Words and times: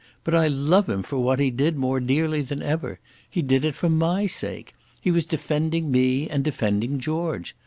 But 0.23 0.33
I 0.33 0.47
love 0.47 0.89
him 0.89 1.03
for 1.03 1.19
what 1.19 1.39
he 1.39 1.51
did 1.51 1.77
more 1.77 1.99
dearly 1.99 2.41
than 2.41 2.63
ever. 2.63 2.99
He 3.29 3.43
did 3.43 3.63
it 3.63 3.75
for 3.75 3.87
my 3.87 4.25
sake. 4.25 4.73
He 4.99 5.11
was 5.11 5.27
defending 5.27 5.91
me, 5.91 6.27
and 6.27 6.43
defending 6.43 6.97
George. 6.99 7.55